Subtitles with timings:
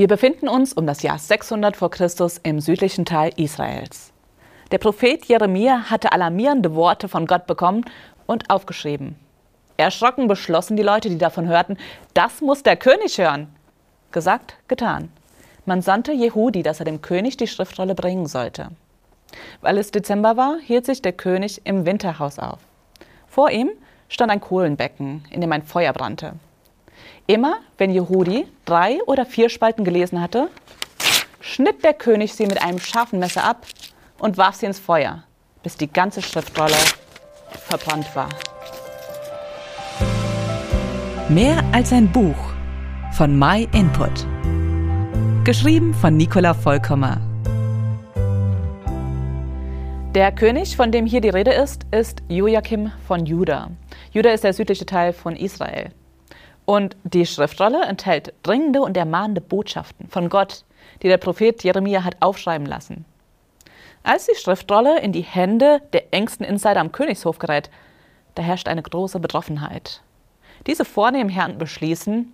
[0.00, 4.14] Wir befinden uns um das Jahr 600 vor Christus im südlichen Teil Israels.
[4.70, 7.84] Der Prophet Jeremia hatte alarmierende Worte von Gott bekommen
[8.24, 9.16] und aufgeschrieben.
[9.76, 11.76] Erschrocken beschlossen die Leute, die davon hörten,
[12.14, 13.54] das muss der König hören.
[14.10, 15.12] Gesagt, getan.
[15.66, 18.68] Man sandte Jehudi, dass er dem König die Schriftrolle bringen sollte.
[19.60, 22.60] Weil es Dezember war, hielt sich der König im Winterhaus auf.
[23.28, 23.68] Vor ihm
[24.08, 26.36] stand ein Kohlenbecken, in dem ein Feuer brannte.
[27.26, 30.48] Immer, wenn Jehudi drei oder vier Spalten gelesen hatte,
[31.40, 33.66] schnitt der König sie mit einem scharfen Messer ab
[34.18, 35.24] und warf sie ins Feuer,
[35.62, 36.76] bis die ganze Schriftrolle
[37.68, 38.28] verbrannt war.
[41.28, 42.36] Mehr als ein Buch
[43.12, 44.26] von My Input.
[45.44, 47.18] Geschrieben von Nicola Vollkommer.
[50.14, 53.70] Der König, von dem hier die Rede ist, ist Joachim von Juda.
[54.10, 55.92] Juda ist der südliche Teil von Israel.
[56.70, 60.62] Und die Schriftrolle enthält dringende und ermahnende Botschaften von Gott,
[61.02, 63.04] die der Prophet Jeremia hat aufschreiben lassen.
[64.04, 67.70] Als die Schriftrolle in die Hände der engsten Insider am Königshof gerät,
[68.36, 70.00] da herrscht eine große Betroffenheit.
[70.68, 72.32] Diese vornehmen Herren beschließen,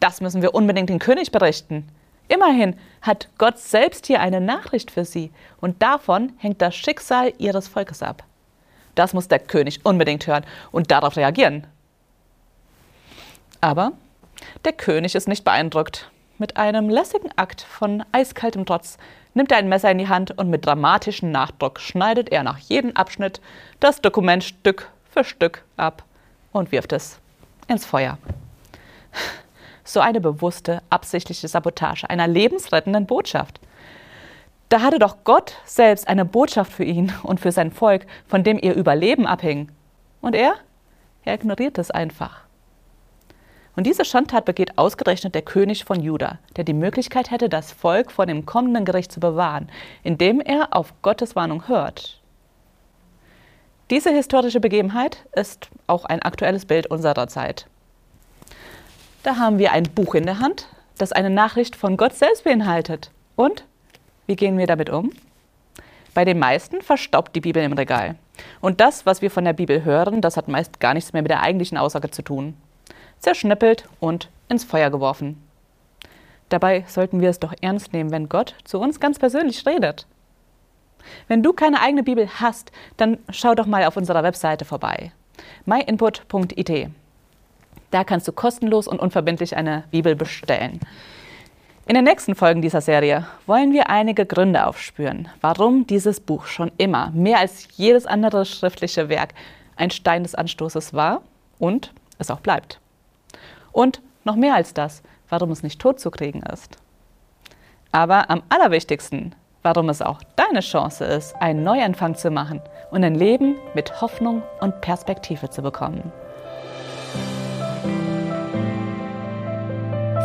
[0.00, 1.86] das müssen wir unbedingt den König berichten.
[2.26, 5.30] Immerhin hat Gott selbst hier eine Nachricht für sie
[5.60, 8.24] und davon hängt das Schicksal ihres Volkes ab.
[8.96, 11.68] Das muss der König unbedingt hören und darauf reagieren.
[13.60, 13.92] Aber
[14.64, 16.10] der König ist nicht beeindruckt.
[16.38, 18.98] Mit einem lässigen Akt von eiskaltem Trotz
[19.34, 22.96] nimmt er ein Messer in die Hand und mit dramatischem Nachdruck schneidet er nach jedem
[22.96, 23.40] Abschnitt
[23.80, 26.04] das Dokument Stück für Stück ab
[26.52, 27.18] und wirft es
[27.66, 28.18] ins Feuer.
[29.84, 33.58] So eine bewusste, absichtliche Sabotage einer lebensrettenden Botschaft.
[34.68, 38.58] Da hatte doch Gott selbst eine Botschaft für ihn und für sein Volk, von dem
[38.58, 39.70] ihr Überleben abhing.
[40.20, 40.56] Und er?
[41.24, 42.42] Er ignoriert es einfach.
[43.78, 48.10] Und diese Schandtat begeht ausgerechnet der König von Juda, der die Möglichkeit hätte, das Volk
[48.10, 49.70] vor dem kommenden Gericht zu bewahren,
[50.02, 52.20] indem er auf Gottes Warnung hört.
[53.90, 57.68] Diese historische Begebenheit ist auch ein aktuelles Bild unserer Zeit.
[59.22, 63.12] Da haben wir ein Buch in der Hand, das eine Nachricht von Gott selbst beinhaltet.
[63.36, 63.64] Und
[64.26, 65.12] wie gehen wir damit um?
[66.14, 68.16] Bei den meisten verstaubt die Bibel im Regal.
[68.60, 71.30] Und das, was wir von der Bibel hören, das hat meist gar nichts mehr mit
[71.30, 72.56] der eigentlichen Aussage zu tun
[73.20, 75.42] zerschnippelt und ins Feuer geworfen.
[76.48, 80.06] Dabei sollten wir es doch ernst nehmen, wenn Gott zu uns ganz persönlich redet.
[81.26, 85.12] Wenn du keine eigene Bibel hast, dann schau doch mal auf unserer Webseite vorbei.
[85.66, 86.90] myinput.it.
[87.90, 90.80] Da kannst du kostenlos und unverbindlich eine Bibel bestellen.
[91.86, 96.70] In den nächsten Folgen dieser Serie wollen wir einige Gründe aufspüren, warum dieses Buch schon
[96.76, 99.32] immer, mehr als jedes andere schriftliche Werk,
[99.76, 101.22] ein Stein des Anstoßes war
[101.58, 102.78] und es auch bleibt.
[103.78, 106.78] Und noch mehr als das, warum es nicht tot zu kriegen ist.
[107.92, 113.14] Aber am allerwichtigsten, warum es auch deine Chance ist, einen Neuanfang zu machen und ein
[113.14, 116.10] Leben mit Hoffnung und Perspektive zu bekommen.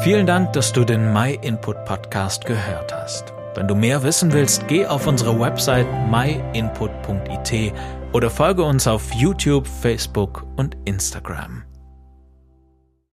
[0.00, 3.34] Vielen Dank, dass du den My Input Podcast gehört hast.
[3.54, 7.74] Wenn du mehr wissen willst, geh auf unsere Website myinput.it
[8.14, 11.64] oder folge uns auf YouTube, Facebook und Instagram.